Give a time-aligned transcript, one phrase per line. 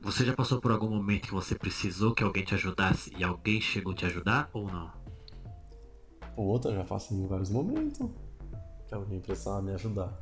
[0.00, 3.60] Você já passou por algum momento que você precisou que alguém te ajudasse e alguém
[3.60, 4.92] chegou te ajudar ou não?
[6.36, 8.08] Outra, já passei em vários momentos
[8.86, 10.12] que alguém precisava me ajudar.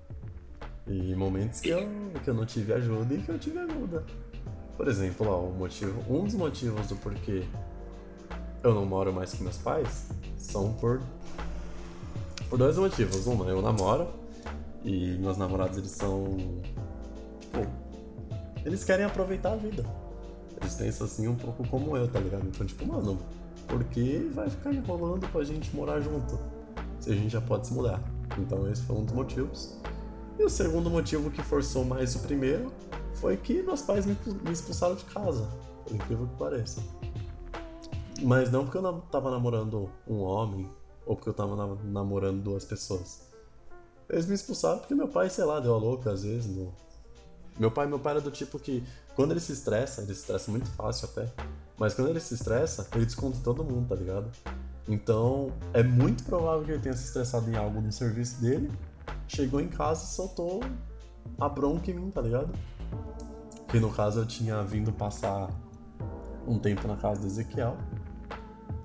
[0.87, 1.87] E momentos que eu,
[2.25, 4.05] que eu não tive ajuda e que eu tive ajuda.
[4.77, 7.45] Por exemplo, ó, motivo, um dos motivos do porquê
[8.63, 10.09] eu não moro mais com meus pais
[10.39, 11.03] são por,
[12.49, 13.27] por dois motivos.
[13.27, 14.09] Um, eu namoro
[14.85, 16.37] e meus namorados eles são.
[17.41, 17.86] Tipo,
[18.67, 19.87] eles querem aproveitar a vida.
[20.61, 22.47] Eles pensam assim um pouco como eu, tá ligado?
[22.49, 23.17] Então, tipo, mano,
[23.69, 26.37] por que vai ficar enrolando pra gente morar junto?
[26.99, 28.03] Se a gente já pode se mudar.
[28.37, 29.79] Então esse foi um dos motivos.
[30.37, 32.73] E o segundo motivo que forçou mais o primeiro
[33.15, 34.17] foi que meus pais me,
[34.51, 35.49] expulsaram de casa,
[35.85, 36.83] por incrível que pareça.
[38.21, 40.69] Mas não porque eu tava namorando um homem
[41.07, 43.29] ou porque eu tava namorando duas pessoas.
[44.11, 46.47] Eles me expulsaram porque meu pai, sei lá, deu a louca às vezes.
[46.47, 46.75] No...
[47.59, 48.85] Meu pai, meu pai era do tipo que
[49.15, 51.33] quando ele se estressa, ele se estressa muito fácil até.
[51.79, 54.31] Mas quando ele se estressa, ele desconta todo mundo, tá ligado?
[54.89, 58.71] Então, é muito provável que ele tenha se estressado em algo no serviço dele,
[59.27, 60.61] chegou em casa e soltou
[61.39, 62.53] a bronca em mim, tá ligado?
[63.69, 65.51] Que no caso eu tinha vindo passar
[66.47, 67.77] um tempo na casa do Ezequiel.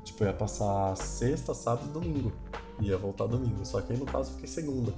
[0.03, 2.31] Tipo, eu ia passar sexta, sábado e domingo.
[2.79, 3.63] Ia voltar domingo.
[3.63, 4.91] Só que aí no caso eu fiquei segunda.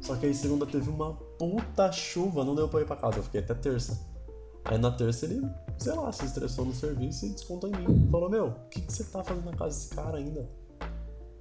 [0.00, 1.14] Só que aí segunda teve uma
[1.50, 3.98] puta chuva, não deu pra ir pra casa, eu fiquei até terça.
[4.64, 5.46] Aí na terça ele,
[5.78, 8.08] sei lá, se estressou no serviço e descontou em mim.
[8.10, 10.48] Falou, meu, o que, que você tá fazendo na casa desse cara ainda?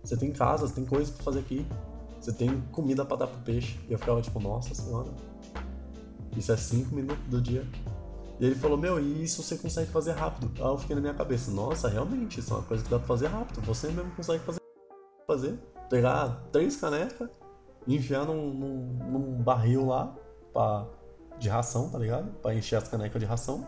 [0.03, 1.65] Você tem casa, você tem coisas pra fazer aqui.
[2.19, 3.79] Você tem comida pra dar pro peixe.
[3.87, 5.09] E eu ficava tipo, nossa senhora.
[6.35, 7.65] Isso é cinco minutos do dia.
[8.39, 10.51] E ele falou, meu, e isso você consegue fazer rápido.
[10.57, 13.07] Aí eu fiquei na minha cabeça, nossa, realmente, isso é uma coisa que dá pra
[13.07, 13.61] fazer rápido.
[13.61, 14.59] Você mesmo consegue fazer.
[15.25, 15.59] fazer.
[15.89, 17.29] Pegar três canecas,
[17.87, 18.77] enfiar num, num,
[19.11, 20.13] num barril lá
[20.51, 20.85] pra,
[21.37, 22.31] de ração, tá ligado?
[22.41, 23.65] Pra encher as canecas de ração.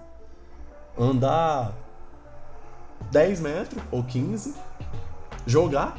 [0.98, 1.74] Andar
[3.12, 4.56] 10 metros ou 15.
[5.46, 5.98] Jogar.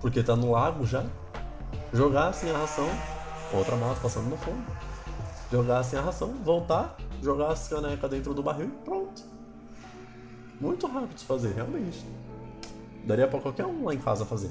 [0.00, 1.04] Porque tá no lago já.
[1.92, 2.88] Jogar assim a ração.
[3.52, 4.90] Outra moto passando no fundo
[5.50, 9.22] jogar assim a ração, voltar, jogar as canecas dentro do barril e pronto.
[10.60, 12.04] Muito rápido de fazer, realmente.
[13.04, 14.50] Daria pra qualquer um lá em casa fazer.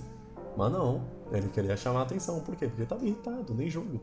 [0.58, 2.40] Mas não, ele queria chamar a atenção.
[2.42, 2.68] Por quê?
[2.68, 4.02] Porque tava irritado, nem julgo.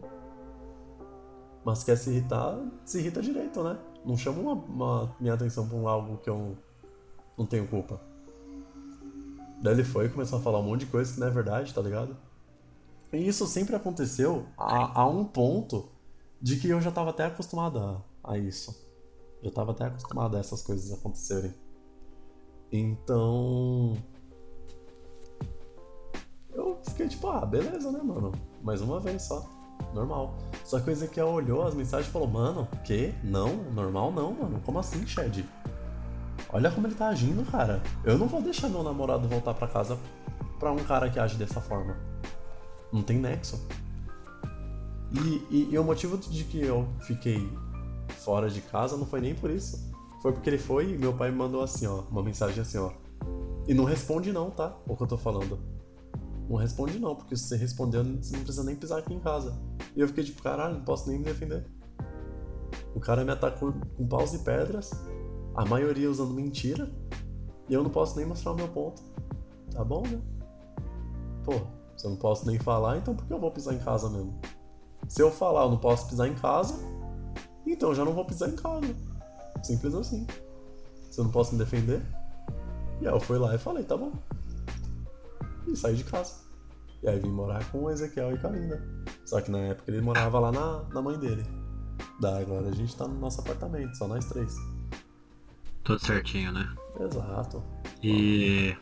[1.64, 3.78] Mas quer se irritar, se irrita direito, né?
[4.04, 6.56] Não chama uma, uma, minha atenção por algo que eu
[7.36, 8.00] não tenho culpa.
[9.60, 11.74] Daí ele foi e começou a falar um monte de coisa que não é verdade,
[11.74, 12.16] tá ligado?
[13.12, 15.88] E isso sempre aconteceu a, a um ponto
[16.40, 18.86] de que eu já estava até acostumado a, a isso.
[19.42, 21.52] Já estava até acostumado a essas coisas acontecerem.
[22.70, 23.96] Então.
[26.88, 28.32] Fiquei tipo, ah, beleza, né, mano?
[28.62, 29.44] Mais uma vez só.
[29.92, 30.36] Normal.
[30.64, 33.14] Só que o Ezequiel olhou as mensagens e falou, mano, que?
[33.22, 34.60] Não, normal não, mano.
[34.64, 35.46] Como assim, Shed?
[36.52, 37.82] Olha como ele tá agindo, cara.
[38.04, 39.98] Eu não vou deixar meu namorado voltar para casa
[40.58, 41.96] pra um cara que age dessa forma.
[42.92, 43.60] Não tem nexo.
[45.12, 47.48] E, e, e, o motivo de que eu fiquei
[48.24, 49.92] fora de casa não foi nem por isso.
[50.22, 52.90] Foi porque ele foi e meu pai me mandou assim, ó, uma mensagem assim, ó.
[53.68, 54.76] E não responde não, tá?
[54.86, 55.58] O que eu tô falando.
[56.48, 59.58] Não responde não, porque se você responder, você não precisa nem pisar aqui em casa.
[59.96, 61.66] E eu fiquei tipo, caralho, não posso nem me defender.
[62.94, 64.90] O cara me atacou com paus e pedras,
[65.54, 66.90] a maioria usando mentira,
[67.68, 69.02] e eu não posso nem mostrar o meu ponto.
[69.72, 70.20] Tá bom, né?
[71.44, 71.52] Pô,
[71.96, 74.38] se eu não posso nem falar, então por que eu vou pisar em casa mesmo?
[75.08, 76.74] Se eu falar eu não posso pisar em casa,
[77.66, 78.94] então eu já não vou pisar em casa.
[79.62, 80.26] Simples assim.
[81.10, 82.02] Se eu não posso me defender.
[83.00, 84.12] E aí eu fui lá e falei, tá bom.
[85.66, 86.46] E saí de casa.
[87.02, 88.82] E aí vim morar com o Ezequiel e com a Linda.
[89.24, 91.44] Só que na época ele morava lá na, na mãe dele.
[92.20, 94.54] Daí agora a gente tá no nosso apartamento, só nós três.
[95.84, 96.68] Tudo certinho, né?
[97.00, 97.62] Exato.
[98.02, 98.74] E.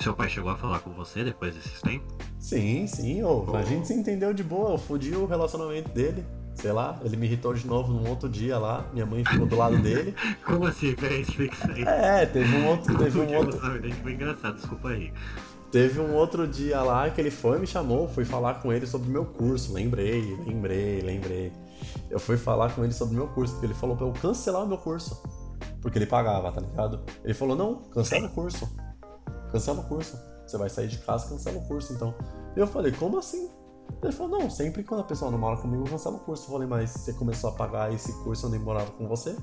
[0.00, 2.14] Seu pai chegou a falar com você depois desses tempos?
[2.38, 3.56] Sim, sim, oh, oh.
[3.56, 6.24] a gente se entendeu de boa, eu fudi o relacionamento dele.
[6.54, 9.56] Sei lá, ele me irritou de novo num outro dia lá, minha mãe ficou do
[9.56, 10.14] lado dele.
[10.44, 10.94] Como assim?
[10.94, 11.82] Peraí, explica isso aí.
[11.82, 12.98] É, teve um outro.
[12.98, 13.58] Teve um outro...
[13.58, 15.12] Foi engraçado, desculpa aí.
[15.72, 19.08] Teve um outro dia lá que ele foi me chamou, fui falar com ele sobre
[19.08, 19.72] o meu curso.
[19.72, 21.50] Lembrei, lembrei, lembrei.
[22.10, 24.64] Eu fui falar com ele sobre o meu curso, porque ele falou pra eu cancelar
[24.64, 25.22] o meu curso.
[25.80, 27.00] Porque ele pagava, tá ligado?
[27.24, 28.68] Ele falou, não, cancela o curso.
[29.50, 30.20] Cancela o curso.
[30.46, 32.14] Você vai sair de casa cancela o curso, então.
[32.54, 33.50] Eu falei, como assim?
[34.02, 36.44] Ele falou, não, sempre quando a pessoa não mora comigo, cancela o curso.
[36.48, 39.34] Eu falei, mas você começou a pagar esse curso eu nem morava com você?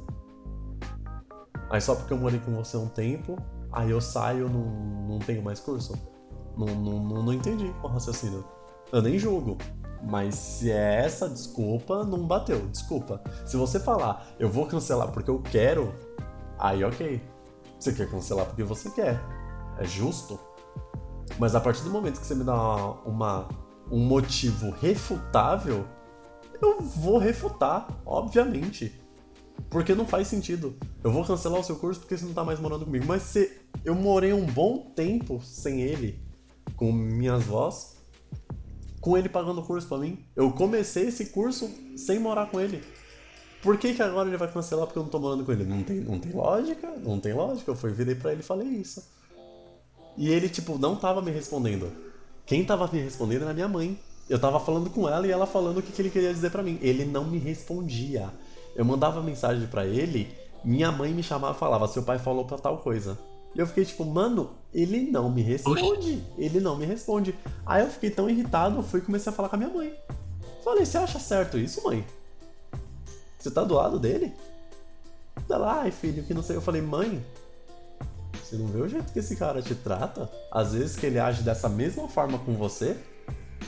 [1.71, 3.35] Aí só porque eu morei com você um tempo,
[3.71, 5.93] aí eu saio e não, não tenho mais curso?
[6.59, 8.43] Não, não, não, não entendi o raciocínio.
[8.91, 9.57] Eu nem julgo.
[10.03, 12.67] Mas se é essa desculpa, não bateu.
[12.67, 13.21] Desculpa.
[13.45, 15.93] Se você falar, eu vou cancelar porque eu quero,
[16.57, 17.21] aí ok.
[17.79, 19.21] Você quer cancelar porque você quer.
[19.77, 20.37] É justo.
[21.37, 23.47] Mas a partir do momento que você me dá uma, uma
[23.89, 25.85] um motivo refutável,
[26.61, 28.99] eu vou refutar, obviamente.
[29.69, 30.75] Porque não faz sentido.
[31.01, 33.05] Eu vou cancelar o seu curso porque você não tá mais morando comigo.
[33.07, 36.28] Mas se eu morei um bom tempo sem ele,
[36.79, 37.97] com minhas vós,
[39.01, 40.25] com ele pagando o curso para mim.
[40.33, 42.81] Eu comecei esse curso sem morar com ele.
[43.61, 45.65] Por que, que agora ele vai cancelar porque eu não tô morando com ele?
[45.65, 47.69] Não tem, não tem lógica, não tem lógica.
[47.69, 49.03] Eu fui, virei pra ele e falei isso.
[50.17, 51.91] E ele, tipo, não tava me respondendo.
[52.45, 53.99] Quem tava me respondendo era minha mãe.
[54.29, 56.63] Eu tava falando com ela e ela falando o que, que ele queria dizer para
[56.63, 56.79] mim.
[56.81, 58.29] Ele não me respondia.
[58.73, 60.33] Eu mandava mensagem para ele,
[60.63, 63.19] minha mãe me chamava e falava: seu pai falou pra tal coisa.
[63.55, 66.23] E eu fiquei tipo, mano, ele não me responde.
[66.37, 67.35] Ele não me responde.
[67.65, 69.93] Aí eu fiquei tão irritado, eu fui e comecei a falar com a minha mãe.
[70.63, 72.05] Falei, você acha certo isso, mãe?
[73.37, 74.33] Você tá do lado dele?
[75.49, 76.55] Ela, ai filho, que não sei.
[76.55, 77.25] Eu falei, mãe,
[78.43, 80.29] você não vê o jeito que esse cara te trata?
[80.51, 82.97] Às vezes que ele age dessa mesma forma com você?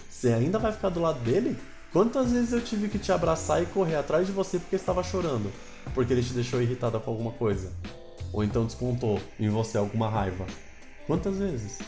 [0.09, 1.57] Você ainda vai ficar do lado dele?
[1.91, 5.51] Quantas vezes eu tive que te abraçar e correr atrás de você porque estava chorando?
[5.93, 7.71] Porque ele te deixou irritada com alguma coisa?
[8.33, 10.45] Ou então descontou em você alguma raiva?
[11.05, 11.79] Quantas vezes?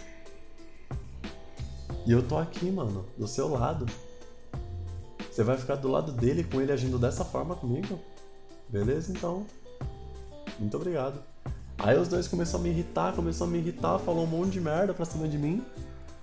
[2.06, 3.86] E eu tô aqui, mano, do seu lado.
[5.32, 7.98] Você vai ficar do lado dele com ele agindo dessa forma comigo?
[8.70, 9.46] Beleza, então.
[10.60, 11.20] Muito obrigado.
[11.78, 14.62] Aí os dois começaram a me irritar, começou a me irritar, falou um monte de
[14.62, 15.64] merda pra cima de mim.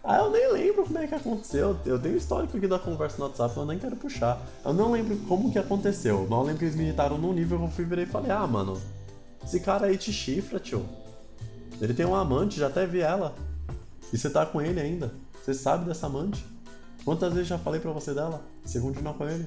[0.03, 1.77] Ah, eu nem lembro como é que aconteceu.
[1.85, 4.41] Eu tenho histórico aqui da conversa no WhatsApp, eu nem quero puxar.
[4.65, 6.27] Eu não lembro como que aconteceu.
[6.29, 8.47] Mas eu lembro que eles me irritaram num nível, eu fui virar e falei, ah,
[8.47, 8.81] mano,
[9.43, 10.87] esse cara aí te chifra, tio.
[11.81, 13.35] Ele tem um amante, já até vi ela.
[14.13, 15.13] E você tá com ele ainda.
[15.43, 16.45] Você sabe dessa amante?
[17.05, 18.43] Quantas vezes já falei pra você dela?
[18.65, 19.47] Você continua com ele?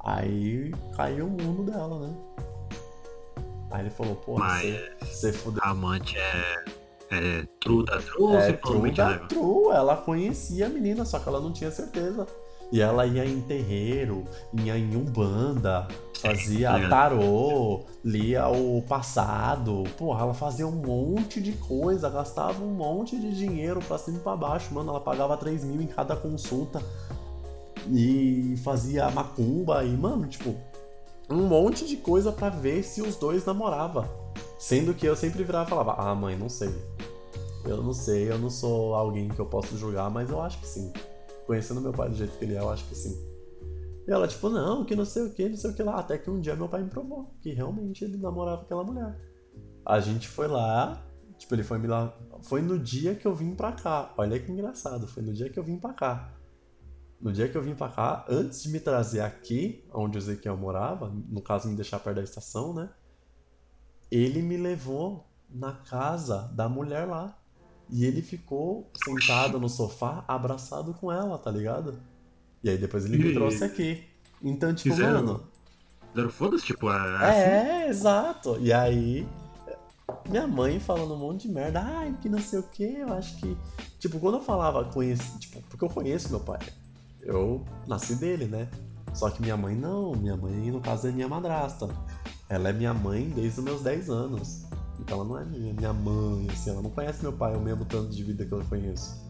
[0.00, 2.14] Aí caiu o mundo dela, né?
[3.70, 5.62] Aí ele falou, pô, você, você fudeu.
[5.64, 6.64] Amante é
[7.10, 9.68] é true da true é, true da true.
[9.72, 12.26] Ela conhecia a menina, só que ela não tinha certeza.
[12.72, 14.24] E ela ia em terreiro,
[14.54, 15.86] ia em umbanda,
[16.24, 19.84] fazia é, tarô, lia o passado.
[19.98, 24.20] Porra, ela fazia um monte de coisa, gastava um monte de dinheiro pra cima e
[24.20, 24.72] pra baixo.
[24.72, 26.82] Mano, ela pagava 3 mil em cada consulta.
[27.90, 30.54] E fazia macumba e, mano, tipo,
[31.28, 34.08] um monte de coisa para ver se os dois namoravam.
[34.58, 36.74] Sendo que eu sempre virava e falava, ah mãe, não sei.
[37.66, 40.66] Eu não sei, eu não sou alguém que eu posso julgar, mas eu acho que
[40.66, 40.92] sim.
[41.46, 43.33] Conhecendo meu pai do jeito que ele é, eu acho que sim.
[44.06, 45.98] E ela, tipo, não, que não sei o que, não sei o que lá.
[45.98, 49.18] Até que um dia meu pai me provou que realmente ele namorava aquela mulher.
[49.84, 51.02] A gente foi lá,
[51.38, 52.14] tipo, ele foi me lá.
[52.42, 54.12] Foi no dia que eu vim pra cá.
[54.16, 56.32] Olha que engraçado, foi no dia que eu vim pra cá.
[57.20, 60.58] No dia que eu vim pra cá, antes de me trazer aqui, onde o Ezequiel
[60.58, 62.90] morava, no caso me deixar perto da estação, né?
[64.10, 67.38] Ele me levou na casa da mulher lá.
[67.88, 71.98] E ele ficou sentado no sofá, abraçado com ela, tá ligado?
[72.64, 74.02] E aí depois ele me trouxe aqui.
[74.42, 75.22] Então, tipo, Fizeram...
[75.22, 75.44] mano.
[76.10, 76.96] Fizeram foda-se, tipo, é.
[76.96, 77.90] É, assim?
[77.90, 78.58] exato.
[78.58, 79.28] E aí.
[80.28, 83.36] Minha mãe falando um monte de merda, ai, que não sei o que, eu acho
[83.36, 83.56] que.
[83.98, 86.60] Tipo, quando eu falava conheci, tipo, porque eu conheço meu pai.
[87.20, 88.68] Eu nasci dele, né?
[89.12, 91.88] Só que minha mãe não, minha mãe, no caso, é minha madrasta.
[92.48, 94.64] Ela é minha mãe desde os meus 10 anos.
[94.98, 97.84] Então ela não é minha, minha mãe, assim, ela não conhece meu pai o mesmo
[97.84, 99.22] tanto de vida que eu conheço.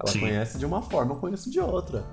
[0.00, 0.20] Ela Sim.
[0.20, 2.04] conhece de uma forma, eu conheço de outra.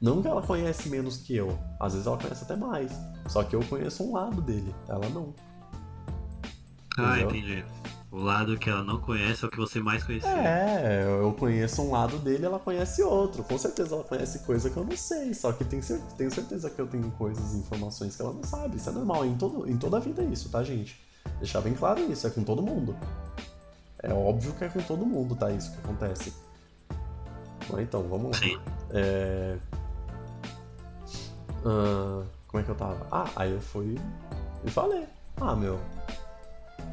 [0.00, 2.92] Não que ela conhece menos que eu, às vezes ela conhece até mais.
[3.26, 5.34] Só que eu conheço um lado dele, ela não.
[6.96, 7.64] Ah, entendi.
[8.10, 10.26] O lado que ela não conhece é o que você mais conhece.
[10.26, 13.44] É, eu conheço um lado dele, ela conhece outro.
[13.44, 15.34] Com certeza ela conhece coisa que eu não sei.
[15.34, 15.82] Só que tenho,
[16.16, 18.76] tenho certeza que eu tenho coisas, informações que ela não sabe.
[18.76, 19.26] Isso é normal.
[19.26, 20.98] Em, todo, em toda a vida é isso, tá, gente?
[21.38, 22.96] Deixar bem claro isso, é com todo mundo.
[24.02, 25.50] É óbvio que é com todo mundo, tá?
[25.50, 26.32] Isso que acontece.
[27.70, 28.38] Mas então, vamos lá.
[28.38, 28.58] Sim.
[28.90, 29.58] É...
[31.64, 33.06] Uh, como é que eu tava?
[33.10, 33.98] Ah, aí eu fui
[34.64, 35.06] e falei.
[35.40, 35.78] Ah, meu.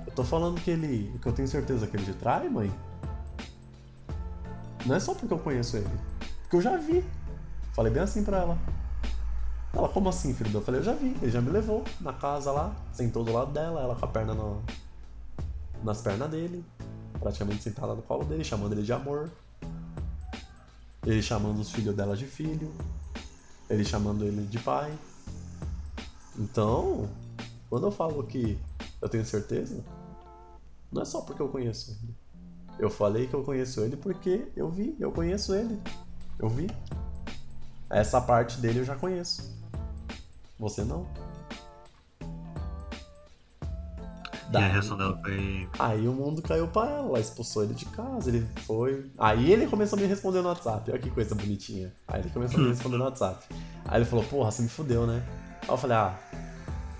[0.06, 1.18] Eu tô falando que ele.
[1.22, 2.72] que eu tenho certeza que ele te trai, mãe.
[4.86, 5.90] Não é só porque eu conheço ele.
[6.42, 7.04] Porque eu já vi.
[7.74, 8.58] Falei bem assim pra ela.
[9.74, 10.50] Ela, como assim, filho?
[10.54, 13.52] Eu falei, eu já vi, ele já me levou na casa lá, sentou do lado
[13.52, 14.64] dela, ela com a perna no,
[15.84, 16.64] nas pernas dele,
[17.20, 19.30] praticamente sentada no colo dele, chamando ele de amor.
[21.06, 22.72] Ele chamando os filhos dela de filho.
[23.70, 24.94] Ele chamando ele de pai.
[26.38, 27.10] Então,
[27.70, 28.58] quando eu falo que
[29.02, 29.84] eu tenho certeza,
[30.92, 32.16] não é só porque eu conheço ele.
[32.78, 35.80] Eu falei que eu conheço ele porque eu vi, eu conheço ele.
[36.38, 36.68] Eu vi.
[37.90, 39.54] Essa parte dele eu já conheço.
[40.60, 41.08] Você não.
[44.58, 45.70] A reação dela foi.
[45.78, 49.10] Aí o mundo caiu pra ela, ela expulsou ele de casa, ele foi.
[49.18, 51.94] Aí ele começou a me responder no WhatsApp, olha que coisa bonitinha.
[52.08, 53.46] Aí ele começou a me responder no WhatsApp.
[53.86, 55.24] Aí ele falou, porra, você me fudeu, né?
[55.64, 56.18] Aí eu falei, ah,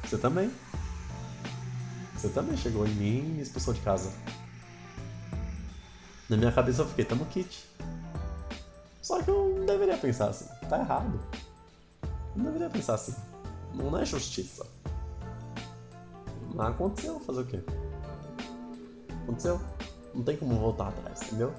[0.04, 0.52] você também.
[2.16, 4.12] Você também chegou em mim e me expulsou de casa.
[6.30, 7.66] Na minha cabeça eu fiquei, tamo kit.
[9.02, 10.48] Só que eu não deveria pensar assim.
[10.68, 11.20] Tá errado.
[12.36, 13.14] Não deveria pensar assim.
[13.74, 14.66] Não é justiça.
[16.56, 17.60] Mas aconteceu, fazer o quê?
[19.24, 19.60] Aconteceu.
[20.14, 21.54] Não tem como voltar atrás, entendeu?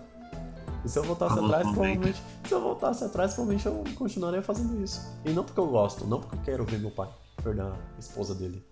[0.84, 2.22] E se eu voltasse atrás, provavelmente.
[2.46, 5.00] Se eu voltasse atrás, provavelmente eu continuaria fazendo isso.
[5.24, 7.08] E não porque eu gosto, não porque eu quero ver meu pai
[7.42, 8.64] perder a esposa dele.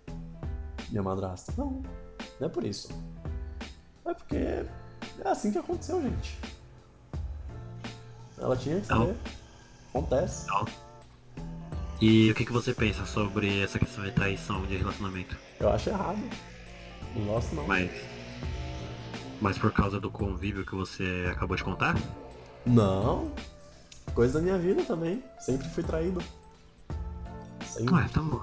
[0.91, 1.53] Minha madrasta.
[1.59, 1.83] Não.
[2.41, 2.89] Não é por isso.
[4.07, 4.67] É porque é
[5.25, 6.39] assim que aconteceu, gente.
[8.39, 8.99] Ela tinha que Não.
[9.01, 9.17] saber.
[9.91, 10.47] Acontece.
[12.01, 15.37] E o que, que você pensa sobre essa questão de traição de relacionamento?
[15.61, 16.19] Eu acho errado.
[17.15, 17.67] Não gosto não.
[17.67, 17.91] Mas.
[19.41, 21.97] Mas por causa do convívio que você acabou de contar?
[22.67, 23.31] Não.
[24.15, 25.23] Coisa da minha vida também.
[25.39, 26.23] Sempre fui traído.
[27.65, 27.95] Sempre.
[27.95, 28.43] Ué, tamo.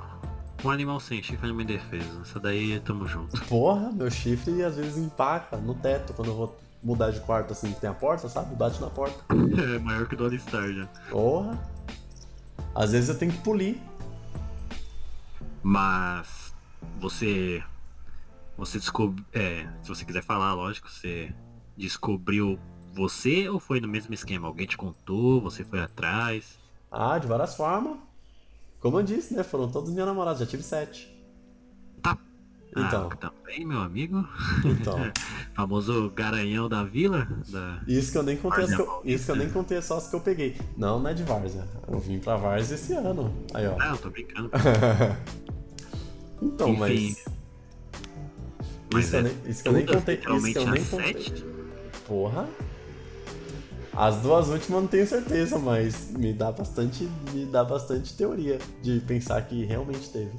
[0.63, 2.21] Um animal sem chifre é uma defesa.
[2.21, 3.39] Essa daí tamo junto.
[3.45, 7.73] Porra, meu chifre às vezes empaca no teto quando eu vou mudar de quarto assim,
[7.73, 8.55] que tem a porta, sabe?
[8.55, 9.23] Bate na porta.
[9.75, 10.85] É maior que o do Alistar já.
[11.09, 11.57] Porra.
[12.73, 13.77] Às vezes eu tenho que polir.
[15.61, 16.53] Mas
[16.99, 17.63] você.
[18.57, 19.25] Você descobriu.
[19.33, 21.33] É, se você quiser falar, lógico, você
[21.77, 22.59] descobriu
[22.93, 24.47] você ou foi no mesmo esquema?
[24.47, 26.59] Alguém te contou, você foi atrás?
[26.91, 27.97] Ah, de várias formas.
[28.79, 29.43] Como eu disse, né?
[29.43, 31.09] Foram todos minha namorada, já tive sete.
[32.73, 32.81] Tá.
[32.81, 33.09] Então.
[33.11, 34.25] Ah, também, meu amigo.
[34.63, 34.97] Então.
[35.53, 37.27] Famoso garanhão da vila?
[37.49, 37.81] Da...
[37.85, 39.97] Isso que eu nem contei as que eu, Várzea isso que eu nem contei só
[39.97, 40.55] as que eu peguei.
[40.77, 41.67] Não, não é de Várzea.
[41.87, 43.33] Eu vim pra Várzea esse ano.
[43.53, 43.77] Aí, ó.
[43.77, 44.49] Não, tô brincando.
[46.41, 46.79] Então, Enfim.
[46.79, 47.25] mas.
[48.91, 50.15] Mas isso, que eu é nem, isso que eu nem contei.
[50.15, 51.13] Isso que eu nem contei.
[51.13, 51.45] sete?
[52.07, 52.49] Porra.
[53.93, 58.57] As duas últimas eu não tenho certeza, mas me dá bastante, me dá bastante teoria
[58.81, 60.31] de pensar que realmente teve.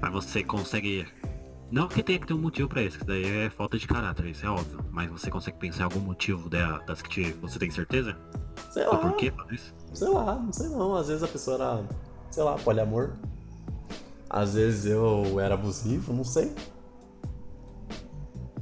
[0.00, 1.06] Mas você consegue.
[1.70, 4.24] Não que tenha que ter um motivo pra isso, que daí é falta de caráter,
[4.26, 4.82] isso é óbvio.
[4.90, 8.16] Mas você consegue pensar em algum motivo das que te- você tem certeza?
[8.70, 8.96] Sei lá.
[8.96, 9.74] por quê isso?
[9.92, 10.94] Sei lá, não sei não.
[10.96, 11.84] Às vezes a pessoa era,
[12.30, 13.10] sei lá, poliamor.
[14.30, 16.54] Às vezes eu era abusivo, não sei.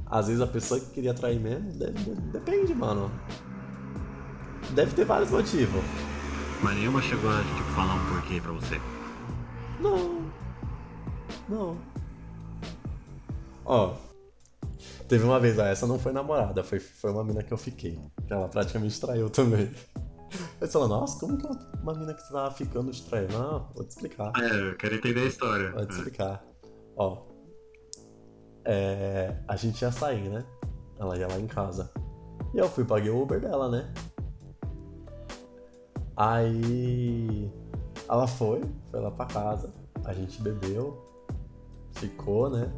[0.05, 3.11] Às vezes a pessoa que queria trair mesmo, deve- deve- depende, mano.
[4.71, 5.81] Deve ter vários motivos.
[6.61, 8.81] Mas nenhuma chegou a tipo, falar um porquê pra você.
[9.79, 10.26] Não.
[11.49, 11.77] Não.
[13.65, 13.95] Ó.
[15.07, 17.99] Teve uma vez, ah, essa não foi namorada, foi, foi uma mina que eu fiquei.
[18.25, 19.71] Que ela praticamente traiu também.
[20.59, 21.47] Aí você fala, nossa, como que
[21.81, 23.29] uma mina que você tava ficando te traiu?
[23.29, 24.33] Não, vou te explicar.
[24.37, 25.71] É, eu quero entender a história.
[25.71, 26.43] Vou te explicar.
[26.97, 27.23] Ó.
[28.65, 30.45] É, a gente ia sair, né?
[30.99, 31.89] Ela ia lá em casa.
[32.53, 33.93] E eu fui paguei o Uber dela, né?
[36.17, 37.49] Aí
[38.09, 39.71] ela foi, foi lá pra casa,
[40.03, 41.06] a gente bebeu,
[41.97, 42.71] ficou, né?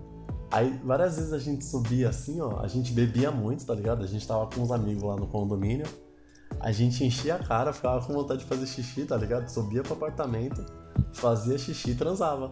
[0.52, 4.04] Aí várias vezes a gente subia assim, ó, a gente bebia muito, tá ligado?
[4.04, 5.86] A gente tava com uns amigos lá no condomínio.
[6.60, 9.48] A gente enchia a cara, ficava com vontade de fazer xixi, tá ligado?
[9.48, 10.66] Subia pro apartamento,
[11.14, 12.52] fazia xixi e transava.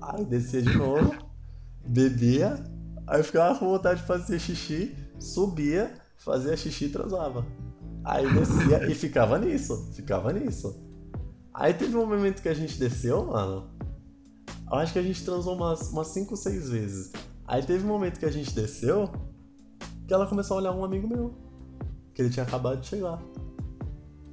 [0.00, 1.14] Aí descia de novo,
[1.86, 2.64] bebia,
[3.06, 7.46] aí ficava com vontade de fazer xixi, subia, fazia xixi e transava.
[8.04, 10.82] Aí descia e ficava nisso, ficava nisso.
[11.54, 13.70] Aí teve um momento que a gente desceu, mano.
[14.72, 17.12] Eu acho que a gente transou umas 5 ou 6 vezes.
[17.46, 19.10] Aí teve um momento que a gente desceu
[20.08, 21.34] que ela começou a olhar um amigo meu.
[22.14, 23.22] Que ele tinha acabado de chegar.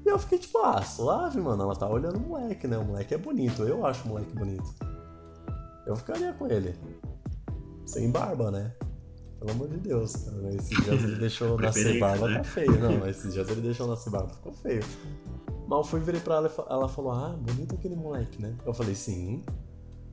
[0.05, 1.63] E eu fiquei tipo, ah, suave, mano.
[1.63, 2.77] Ela tá olhando o moleque, né?
[2.77, 3.63] O moleque é bonito.
[3.63, 4.73] Eu acho o moleque bonito.
[5.85, 6.73] Eu ficaria com ele.
[7.85, 8.73] Sem barba, né?
[9.39, 10.55] Pelo amor de Deus, cara.
[10.55, 12.37] Esses dias ele deixou nascer barba, né?
[12.37, 12.79] tá feio.
[12.79, 14.83] Não, esses dias ele deixou nascer barba, ficou feio.
[15.67, 18.55] Mal fui, virei pra ela e ela falou, ah, bonito aquele moleque, né?
[18.65, 19.43] Eu falei, sim.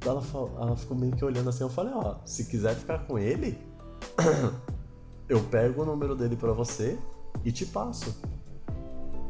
[0.06, 0.22] Ela,
[0.58, 3.58] ela ficou meio que olhando assim, eu falei, ó, se quiser ficar com ele,
[5.28, 6.98] eu pego o número dele pra você
[7.44, 8.16] e te passo.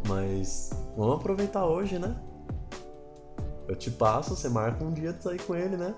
[0.09, 2.17] Mas vamos aproveitar hoje, né?
[3.69, 5.95] Eu te passo, você marca um dia de sair com ele, né?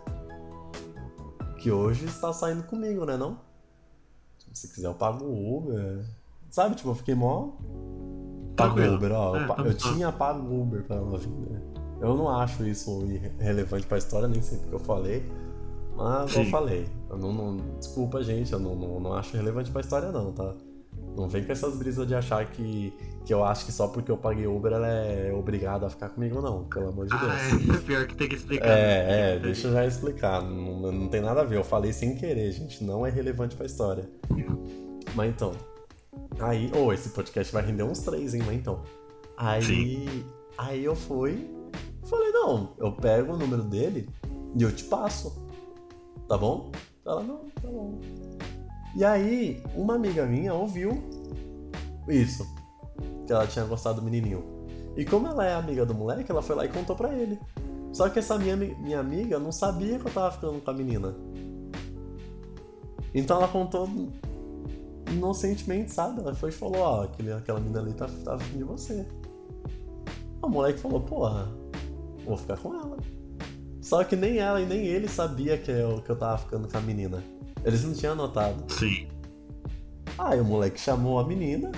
[1.59, 3.39] Que hoje está saindo comigo, né não?
[4.53, 6.05] Se quiser eu pago o Uber.
[6.51, 7.51] Sabe, tipo, eu fiquei mó.
[8.57, 8.95] Pago o.
[8.95, 9.37] Uber, ó.
[9.37, 9.93] É, eu, tá- eu tá.
[9.93, 11.61] tinha pago o Uber pra ela vir, né?
[12.01, 13.05] Eu não acho isso
[13.39, 15.25] relevante pra história, nem sei porque eu falei.
[15.97, 16.87] Mas eu falei.
[17.11, 20.55] Eu não, não- desculpa, gente, eu não, não, não acho relevante pra história, não, tá?
[21.17, 22.93] Não vem com essas brisas de achar que,
[23.25, 26.41] que eu acho que só porque eu paguei Uber ela é obrigada a ficar comigo,
[26.41, 26.65] não.
[26.65, 27.33] Pelo amor de Deus.
[27.33, 28.69] Ah, é pior que tem que explicar.
[28.69, 30.41] É, é, deixa eu já explicar.
[30.43, 31.57] Não, não tem nada a ver.
[31.57, 32.85] Eu falei sem querer, gente.
[32.85, 34.09] Não é relevante pra história.
[35.17, 35.53] Mas então.
[36.39, 36.71] Aí.
[36.73, 38.43] Ô, oh, esse podcast vai render uns três, hein?
[38.47, 38.81] Mas então.
[39.37, 39.63] Aí.
[39.63, 40.25] Sim.
[40.57, 41.51] Aí eu fui.
[42.09, 44.09] Falei, não, eu pego o número dele
[44.57, 45.47] e eu te passo.
[46.27, 46.71] Tá bom?
[47.05, 47.99] Ela, não, tá bom.
[48.95, 51.03] E aí, uma amiga minha ouviu
[52.09, 52.47] isso.
[53.27, 54.43] Que ela tinha gostado do menininho.
[54.97, 57.39] E como ela é amiga do moleque, ela foi lá e contou pra ele.
[57.93, 61.15] Só que essa minha, minha amiga não sabia que eu tava ficando com a menina.
[63.15, 63.89] Então ela contou
[65.11, 66.21] inocentemente, sabe?
[66.21, 69.07] Ela foi e falou, ó, aquele, aquela menina ali tá, tá afim de você.
[70.43, 71.49] O moleque falou, porra,
[72.29, 72.97] vou ficar com ela.
[73.81, 76.77] Só que nem ela e nem ele sabia que eu, que eu tava ficando com
[76.77, 77.23] a menina.
[77.65, 78.71] Eles não tinham notado.
[78.71, 79.09] Sim.
[80.19, 81.73] Aí o moleque chamou a menina.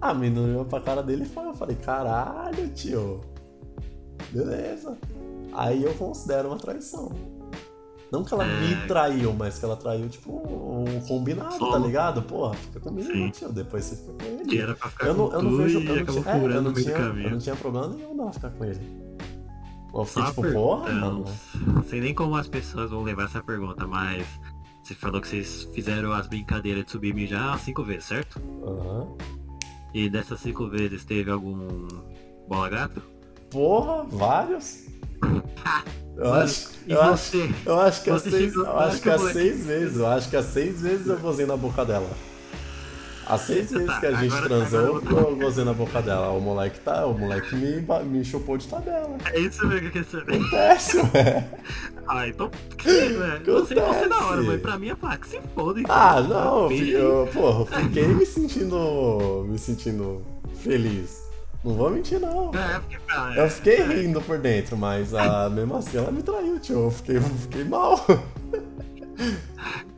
[0.00, 3.20] A menina olhou pra cara dele e falou, eu falei, caralho, tio.
[4.30, 4.96] Beleza.
[5.52, 7.10] Aí eu considero uma traição.
[8.12, 8.60] Não que ela é...
[8.60, 12.22] me traiu, mas que ela traiu, tipo, um combinado, tá ligado?
[12.22, 13.30] Porra, fica comigo, Sim.
[13.30, 13.52] tio.
[13.52, 14.58] Depois você fica com ele.
[14.58, 15.78] era pra ficar eu não, eu não vejo.
[15.80, 18.64] Eu não, tinha, é, eu, não tinha, eu não tinha problema nenhum não ficar com
[18.64, 19.03] ele.
[19.94, 21.24] Eu fiquei tipo, porra, mano.
[21.66, 24.26] Não sei nem como as pessoas vão levar essa pergunta, mas
[24.82, 28.40] você falou que vocês fizeram as brincadeiras de subir e já cinco vezes, certo?
[28.62, 29.00] Aham.
[29.00, 29.18] Uhum.
[29.94, 31.86] E dessas cinco vezes teve algum
[32.48, 33.00] bola gato?
[33.50, 34.86] Porra, vários.
[36.16, 37.36] Eu acho, eu, acho,
[37.66, 40.42] eu acho que há seis, eu acho que há seis vezes, eu acho que há
[40.44, 42.08] seis vezes eu gozei na boca dela.
[43.26, 45.28] As seis vezes tá, que a gente agora, transou, agora...
[45.28, 46.30] eu gozei na boca dela.
[46.30, 49.16] O moleque tá, o moleque me, me chupou de tabela.
[49.32, 50.34] É isso mesmo que eu quero saber.
[50.34, 51.48] Acontece, ué.
[52.06, 52.50] Ah, então.
[52.84, 55.80] Ué, não sei você da hora, mas pra mim é pá, que se foda.
[55.80, 55.94] Então.
[55.94, 59.46] Ah, não, eu, porra, eu fiquei me sentindo.
[59.48, 60.22] me sentindo
[60.62, 61.24] feliz.
[61.64, 62.50] Não vou mentir, não.
[62.54, 66.60] É, porque, é, eu fiquei rindo por dentro, mas a, mesmo assim ela me traiu,
[66.60, 66.84] tio.
[66.84, 68.04] Eu fiquei, eu fiquei mal.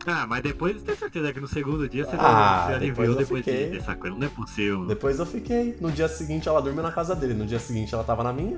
[0.06, 3.70] Ah, mas depois tem certeza que no segundo dia você ah, já depois, depois fiquei.
[3.70, 4.16] de coisa.
[4.16, 4.86] Não é possível.
[4.86, 5.76] Depois eu fiquei.
[5.80, 7.34] No dia seguinte ela dormiu na casa dele.
[7.34, 8.56] No dia seguinte ela tava na minha.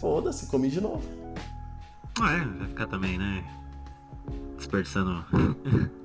[0.00, 1.02] Foda-se, comi de novo.
[2.20, 3.44] Ah, é, vai ficar também, né?
[4.56, 5.24] Desperdiçando.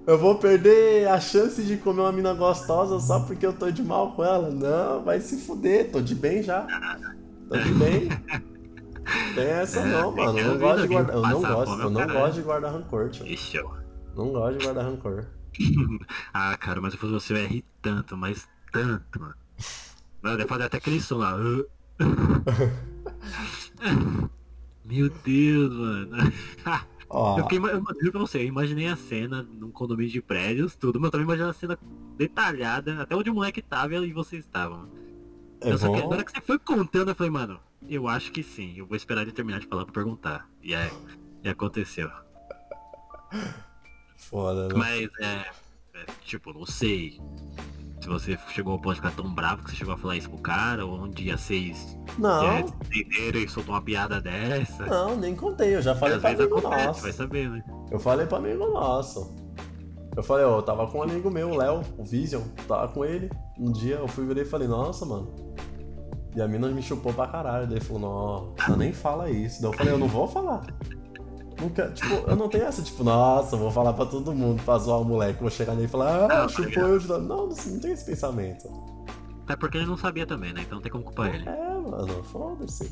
[0.07, 3.83] eu vou perder a chance de comer uma mina gostosa só porque eu tô de
[3.83, 4.49] mal com ela.
[4.49, 6.65] Não, vai se fuder, tô de bem já.
[7.47, 8.09] Tô de bem.
[9.35, 10.39] Tem essa não, mano.
[10.39, 11.15] Eu não gosto de guardar.
[11.15, 13.27] Eu não gosto, eu não gosto de guardar rancor, tio.
[13.27, 13.59] Ixi,
[14.15, 15.25] não gosto de guardar rancor.
[16.33, 19.35] ah, cara, mas se fosse você, eu ia rir tanto, mas tanto, mano.
[20.21, 21.35] Mano, deve fazer até aquele som lá.
[24.85, 26.17] Meu Deus, mano.
[27.11, 30.99] Eu, fiquei, eu juro pra você, eu imaginei a cena num condomínio de prédios, tudo,
[30.99, 31.79] mas eu também imaginei a cena
[32.15, 34.87] detalhada, até onde o moleque tava e vocês estavam.
[35.59, 38.43] É só que, na hora que você foi contando, eu falei, mano, eu acho que
[38.43, 40.47] sim, eu vou esperar ele terminar de falar pra perguntar.
[40.61, 40.91] E aí,
[41.43, 42.11] e aconteceu.
[44.19, 44.73] Foda, né?
[44.75, 45.45] Mas é,
[45.95, 47.19] é, Tipo, não sei.
[48.01, 50.29] Se você chegou ao ponto de ficar tão bravo que você chegou a falar isso
[50.29, 52.43] pro cara, ou um dia vocês não.
[52.43, 54.85] É, entenderam e soltou uma piada dessa.
[54.85, 57.01] Não, nem contei, eu já falei pra amigo acontece, nosso.
[57.01, 57.63] Vai saber, né?
[57.91, 59.35] Eu falei pra amigo nosso.
[60.15, 63.03] Eu falei, ó, eu tava com um amigo meu, o Léo, o Vision, tava com
[63.03, 63.29] ele.
[63.57, 65.33] Um dia eu fui ver e falei, nossa, mano.
[66.35, 67.67] E a mina me chupou pra caralho.
[67.67, 69.61] Daí ele falou, não, nem fala isso.
[69.61, 70.65] Daí eu falei, eu não vou falar.
[71.59, 75.01] Nunca, tipo, eu não tenho essa, tipo, nossa, vou falar pra todo mundo pra zoar
[75.01, 75.41] o moleque.
[75.41, 78.05] Vou chegar nele e falar, ah, não, chupou eu de Não, não, não tem esse
[78.05, 78.69] pensamento.
[79.43, 80.61] Até porque ele não sabia também, né?
[80.61, 81.47] Então não tem como culpar ele.
[81.49, 82.89] É, mano, foda-se.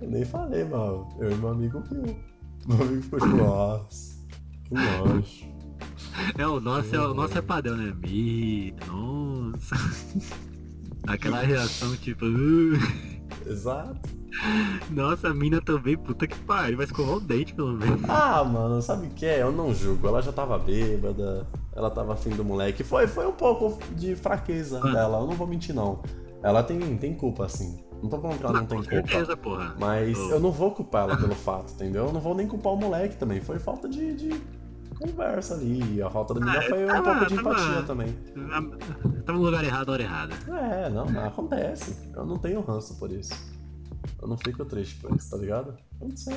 [0.00, 1.08] Eu nem falei, mano.
[1.18, 2.16] Eu e meu amigo viu.
[2.66, 4.14] Meu amigo ficou tipo, nossa,
[4.64, 5.52] que nojo.
[6.38, 7.92] É, o nosso, é, o nosso é padrão, né?
[7.96, 9.74] Mi, nossa.
[11.08, 12.26] Aquela reação tipo.
[12.26, 12.78] Uh.
[13.46, 14.21] Exato.
[14.90, 18.02] Nossa, a mina também, puta que pariu, vai escovar o dente pelo menos.
[18.08, 19.42] Ah, mano, sabe o que é?
[19.42, 20.08] Eu não julgo.
[20.08, 22.82] Ela já tava bêbada, ela tava afim do moleque.
[22.82, 24.90] Foi, foi um pouco de fraqueza ah.
[24.90, 26.02] dela, eu não vou mentir não.
[26.42, 27.82] Ela tem, tem culpa, assim.
[28.02, 29.08] Não tô falando que ela não, não tem culpa.
[29.08, 29.76] Certeza, porra.
[29.78, 30.30] Mas oh.
[30.32, 32.06] eu não vou culpar ela pelo fato, entendeu?
[32.06, 33.40] Eu não vou nem culpar o moleque também.
[33.40, 34.40] Foi falta de, de
[34.98, 36.02] conversa ali.
[36.02, 38.12] A falta da menina ah, foi um tava, pouco de empatia tava, também.
[39.24, 40.34] Tava no lugar errado, hora errada.
[40.48, 42.10] É, não, não acontece.
[42.12, 43.32] Eu não tenho ranço por isso.
[44.20, 45.76] Eu não fico triste por isso, tá ligado?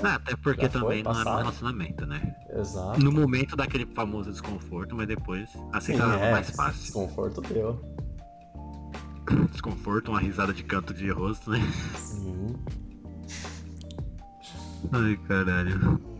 [0.04, 2.36] Ah, até porque também não era um relacionamento, né?
[2.50, 3.00] Exato.
[3.00, 6.82] No momento daquele famoso desconforto, mas depois aceitava é, mais fácil.
[6.82, 7.80] Desconforto deu.
[9.52, 11.60] Desconforto, uma risada de canto de rosto, né?
[11.96, 12.56] Sim.
[14.92, 16.15] Ai, caralho.